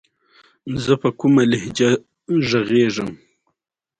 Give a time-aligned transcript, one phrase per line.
[0.71, 1.87] نخود کمې اوبه
[2.47, 3.03] غواړي.